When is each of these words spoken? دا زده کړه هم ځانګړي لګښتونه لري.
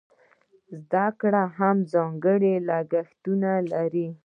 دا 0.03 0.75
زده 0.79 1.05
کړه 1.19 1.43
هم 1.57 1.77
ځانګړي 1.93 2.53
لګښتونه 2.69 3.51
لري. 3.71 4.07